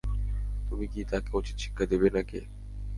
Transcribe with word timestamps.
তুমি 0.67 0.85
কি 0.91 1.01
তাকে 1.11 1.31
উচিত 1.39 1.55
শিক্ষা 1.63 1.85
দেবে 1.91 2.07
নাকি? 2.09 2.39